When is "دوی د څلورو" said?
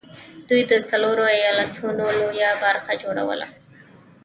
0.47-1.25